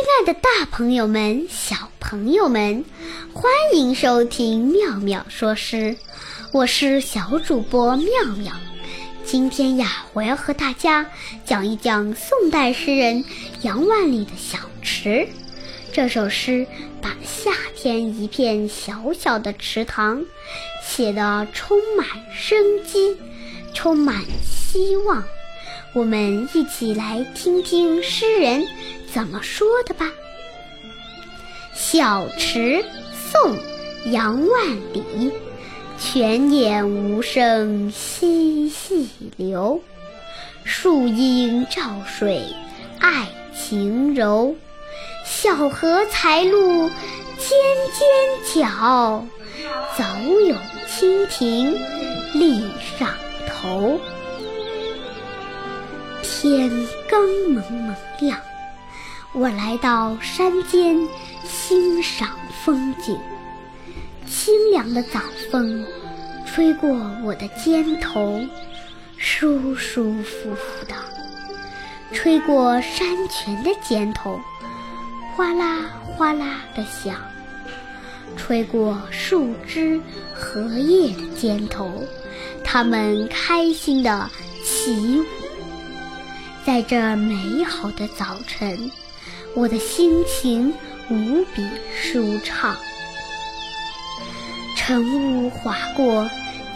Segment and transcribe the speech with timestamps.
[0.00, 2.82] 亲爱的大朋友们、小朋友们，
[3.34, 5.94] 欢迎收听妙妙说诗，
[6.52, 8.06] 我是小主播妙
[8.38, 8.50] 妙。
[9.26, 11.06] 今天呀，我要和大家
[11.44, 13.22] 讲一讲宋代诗人
[13.60, 15.28] 杨万里的小池。
[15.92, 16.66] 这首诗
[17.02, 20.24] 把夏天一片小小的池塘
[20.82, 23.14] 写得充满生机，
[23.74, 25.22] 充满希望。
[25.92, 28.64] 我们一起来听听诗人
[29.12, 30.06] 怎么说的吧。
[31.74, 32.84] 小池，
[33.32, 33.56] 宋·
[34.10, 35.32] 杨万里。
[35.98, 39.82] 泉眼无声惜细流，
[40.64, 42.42] 树阴照水
[42.98, 44.56] 爱晴柔。
[45.26, 47.48] 小荷才露尖
[47.92, 49.26] 尖角，
[49.98, 50.04] 早
[50.48, 50.56] 有
[50.88, 51.78] 蜻蜓
[52.32, 52.62] 立
[52.98, 53.10] 上
[53.46, 54.00] 头。
[56.22, 56.70] 天
[57.10, 58.40] 刚蒙蒙亮，
[59.32, 60.96] 我来到山间
[61.44, 63.16] 欣赏风景。
[64.26, 65.84] 清凉的早风
[66.44, 66.90] 吹过
[67.22, 68.40] 我的肩头，
[69.16, 70.94] 舒舒服服的；
[72.12, 74.40] 吹过山泉的肩头，
[75.36, 75.78] 哗啦
[76.16, 77.14] 哗啦的响；
[78.36, 80.00] 吹过树枝
[80.34, 82.02] 荷叶的肩头，
[82.64, 84.28] 它们开心的
[84.64, 85.24] 起舞。
[86.64, 88.90] 在这美好的早晨，
[89.54, 90.72] 我的心情
[91.10, 92.76] 无比舒畅。
[94.76, 96.28] 晨雾划过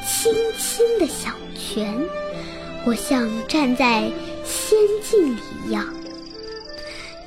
[0.06, 1.94] 清清的小泉，
[2.84, 4.10] 我像站在
[4.44, 5.86] 仙境里一样。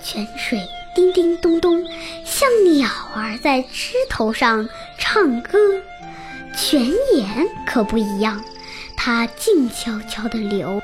[0.04, 0.60] 泉水
[0.94, 1.84] 叮叮咚咚，
[2.24, 4.68] 像鸟儿在枝头上
[4.98, 5.58] 唱歌。
[6.56, 8.44] 泉眼可不一样，
[9.08, 10.82] 它静悄悄地流。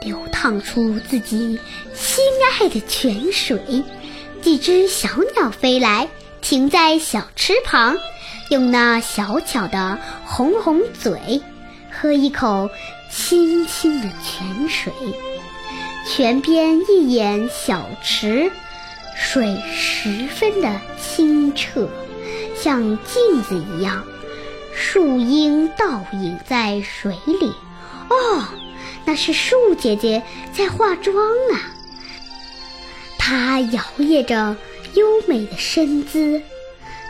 [0.00, 1.58] 流淌出自己
[1.92, 3.82] 心爱的泉水，
[4.40, 6.08] 几只小鸟飞来，
[6.40, 7.96] 停在小池旁，
[8.50, 11.42] 用那小巧的红红嘴
[11.90, 12.70] 喝一口
[13.10, 14.92] 清清的泉水。
[16.06, 18.52] 泉边一眼小池，
[19.16, 21.88] 水十分的清澈，
[22.54, 24.04] 像镜子一样，
[24.78, 27.52] 树影倒影在水里。
[28.08, 28.44] 哦。
[29.04, 30.22] 那是树姐姐
[30.52, 31.16] 在化妆
[31.52, 31.72] 啊，
[33.18, 34.54] 她摇曳着
[34.94, 36.42] 优美的身姿，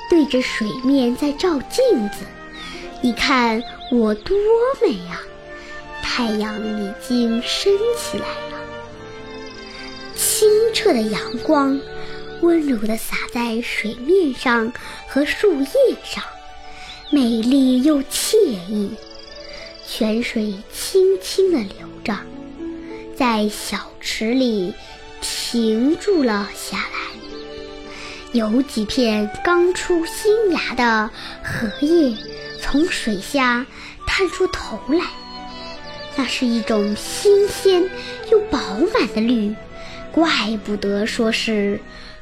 [0.09, 2.25] 对着水面在照镜子。
[3.01, 4.37] 你看我多
[4.81, 5.21] 美呀！
[6.01, 8.61] 太阳已经升起来了，
[10.15, 11.81] 清澈的阳光
[12.43, 14.73] 温柔地洒在水面上
[15.09, 16.23] 和树叶上，
[17.11, 18.37] 美丽又惬
[18.69, 18.91] 意。
[19.87, 22.19] 泉水轻轻地流着，
[23.17, 24.75] 在小池里
[25.23, 26.99] 停住了下来。
[28.33, 31.11] 有几片刚出新芽的
[31.43, 32.15] 荷叶
[32.61, 33.65] 从水下
[34.07, 35.07] 探出头来，
[36.15, 37.89] 那是一种新鲜
[38.31, 38.61] 又饱
[38.93, 39.55] 满的绿，
[40.13, 40.29] 怪
[40.63, 41.81] 不得说是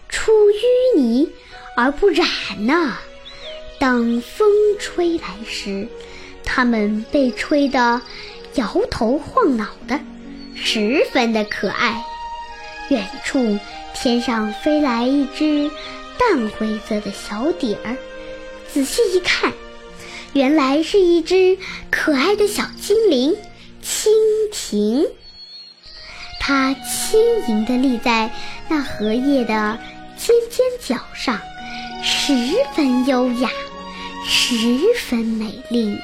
[0.08, 1.28] 出淤泥
[1.76, 2.24] 而不染
[2.64, 2.96] 呢。
[3.78, 4.48] 当风
[4.78, 5.88] 吹来时。
[6.44, 8.00] 它们被吹得
[8.54, 9.98] 摇头晃脑的，
[10.54, 12.02] 十分的可爱。
[12.88, 13.58] 远处
[13.92, 15.68] 天上飞来一只
[16.16, 17.96] 淡灰色的小点儿，
[18.72, 19.52] 仔细一看，
[20.34, 21.58] 原来是一只
[21.90, 23.36] 可爱的小精灵——
[23.82, 24.08] 蜻
[24.52, 25.04] 蜓。
[26.38, 28.30] 它轻盈地立在
[28.68, 29.76] 那荷叶的
[30.16, 31.40] 尖尖角上，
[32.04, 32.32] 十
[32.76, 33.50] 分优雅，
[34.28, 35.96] 十分美丽。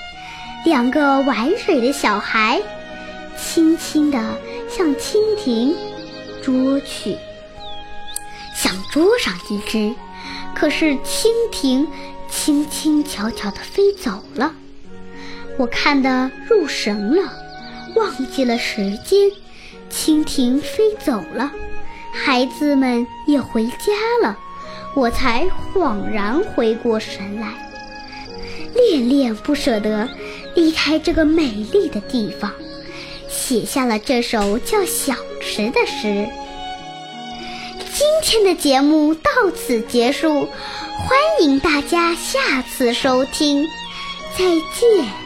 [0.64, 2.62] 两个玩水的小孩，
[3.36, 4.38] 轻轻地
[4.68, 5.74] 向蜻蜓
[6.40, 7.16] 捉去，
[8.54, 9.92] 想捉上一只，
[10.54, 11.86] 可是蜻蜓
[12.30, 14.54] 轻轻巧巧地飞走了。
[15.58, 17.32] 我看得入神了，
[17.96, 19.30] 忘记了时间。
[19.90, 21.50] 蜻蜓飞走了，
[22.12, 23.92] 孩子们也回家
[24.22, 24.38] 了，
[24.94, 27.71] 我才恍然回过神来，
[28.74, 30.08] 恋恋不舍得。
[30.54, 32.52] 离开这个美丽的地方，
[33.26, 36.28] 写下了这首叫《小池》的诗。
[37.94, 43.66] 今天的节目到此结束，欢迎大家下次收听，
[44.36, 44.44] 再
[44.78, 45.21] 见。